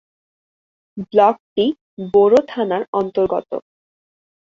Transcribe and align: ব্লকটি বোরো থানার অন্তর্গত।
ব্লকটি 1.07 1.65
বোরো 2.13 2.39
থানার 2.47 2.83
অন্তর্গত। 2.93 3.49